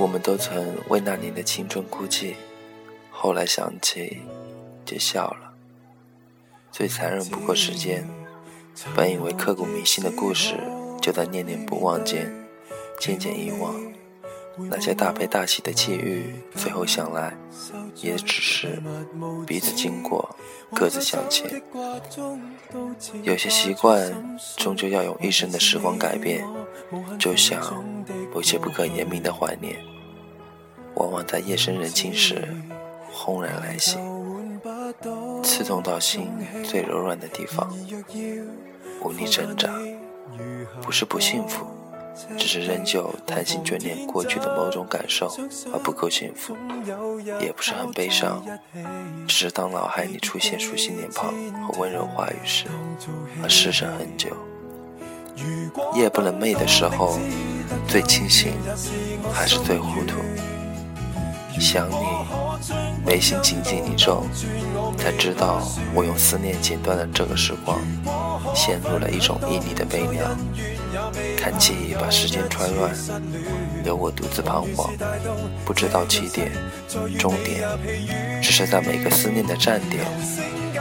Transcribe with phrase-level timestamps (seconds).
[0.00, 2.34] 我们都曾为那年的青春哭泣，
[3.10, 4.22] 后来想起
[4.86, 5.52] 就笑了。
[6.72, 8.08] 最残忍不过时间，
[8.96, 10.54] 本以为刻骨铭心的故事，
[11.02, 12.34] 就在念念不忘间
[12.98, 13.74] 渐渐遗忘。
[14.56, 17.36] 那些大悲大喜的际遇，最后想来，
[17.96, 18.82] 也只是
[19.46, 20.36] 彼此经过，
[20.74, 21.62] 各自向前。
[23.22, 26.46] 有些习惯，终究要用一生的时光改变。
[27.18, 27.62] 就像
[28.34, 29.78] 有些不可言明的怀念，
[30.94, 32.48] 往往在夜深人静时
[33.12, 33.98] 轰然来袭，
[35.42, 36.30] 刺痛到心
[36.64, 37.72] 最柔软的地方，
[39.02, 39.70] 无力挣扎。
[40.80, 41.66] 不是不幸福。
[42.36, 45.32] 只是仍旧贪心眷恋过去的某种感受，
[45.72, 46.56] 而不够幸福，
[47.40, 48.42] 也不是很悲伤。
[49.26, 51.32] 只是当脑海里出现熟悉脸庞
[51.66, 52.66] 和温柔话语时，
[53.42, 54.28] 而失神很久。
[55.94, 57.18] 夜不能寐的时候，
[57.88, 58.52] 最清醒
[59.32, 60.16] 还是最糊涂。
[61.58, 61.96] 想你，
[63.04, 64.24] 眉心紧紧一皱，
[64.96, 65.60] 才知道
[65.94, 67.78] 我用思念剪断了这个时光，
[68.54, 70.36] 陷入了一种异地的悲凉。
[71.36, 72.92] 看记忆把时间穿乱，
[73.84, 74.92] 留我独自彷徨，
[75.64, 76.50] 不知道起点、
[77.18, 77.62] 终点，
[78.42, 80.04] 只是在每个思念的站点，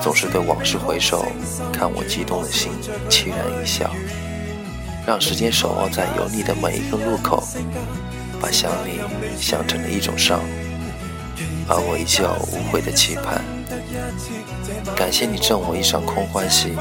[0.00, 1.24] 总是对往事回首，
[1.72, 2.72] 看我激动的心
[3.08, 3.90] 凄然一笑，
[5.06, 7.42] 让时间守望在有你的每一个路口，
[8.40, 9.00] 把想你
[9.38, 10.40] 想成了一种伤，
[11.68, 13.44] 而我依旧无悔的期盼。
[14.96, 16.72] 感谢你赠我一场空欢喜，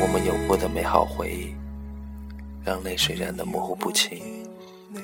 [0.00, 1.54] 我们有过的美好回忆。
[2.64, 4.22] 让泪水染得模糊不清。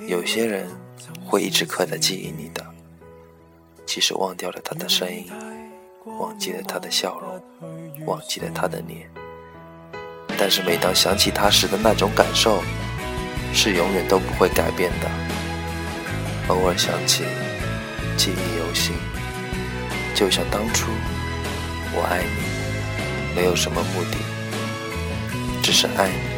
[0.07, 0.69] 有些人
[1.25, 2.65] 会一直刻在记忆里的，
[3.87, 5.27] 即使忘掉了他的声音，
[6.19, 9.09] 忘记了他的笑容，忘记了他的脸，
[10.39, 12.63] 但是每当想起他时的那种感受，
[13.55, 15.09] 是永远都不会改变的。
[16.49, 17.25] 偶尔想起，
[18.19, 18.95] 记忆犹新，
[20.15, 20.91] 就像当初，
[21.95, 24.19] 我爱你，没有什么目的，
[25.67, 26.36] 只是爱你。